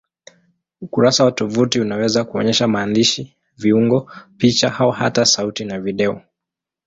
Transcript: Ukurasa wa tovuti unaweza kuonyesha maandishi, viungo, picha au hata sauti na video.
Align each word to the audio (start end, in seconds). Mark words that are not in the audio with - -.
Ukurasa 0.81 1.25
wa 1.25 1.31
tovuti 1.31 1.81
unaweza 1.81 2.23
kuonyesha 2.23 2.67
maandishi, 2.67 3.35
viungo, 3.57 4.11
picha 4.37 4.79
au 4.79 4.91
hata 4.91 5.25
sauti 5.25 5.65
na 5.65 5.79
video. 5.79 6.21